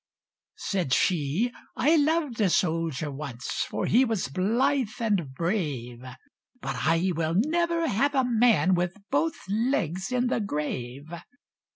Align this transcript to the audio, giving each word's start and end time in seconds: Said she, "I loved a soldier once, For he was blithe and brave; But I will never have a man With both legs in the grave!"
Said 0.57 0.93
she, 0.95 1.51
"I 1.75 1.95
loved 1.95 2.41
a 2.41 2.49
soldier 2.49 3.11
once, 3.11 3.51
For 3.69 3.85
he 3.85 4.03
was 4.03 4.29
blithe 4.29 4.87
and 4.99 5.31
brave; 5.31 6.01
But 6.59 6.75
I 6.87 7.11
will 7.15 7.35
never 7.37 7.87
have 7.87 8.15
a 8.15 8.25
man 8.25 8.73
With 8.73 8.95
both 9.11 9.35
legs 9.47 10.11
in 10.11 10.25
the 10.25 10.39
grave!" 10.39 11.05